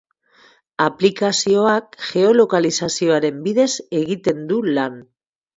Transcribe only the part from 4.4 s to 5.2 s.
du lan.